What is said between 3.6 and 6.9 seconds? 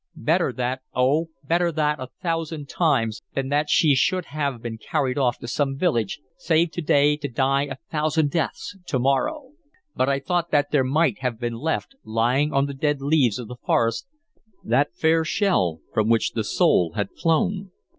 she should have been carried off to some village, saved to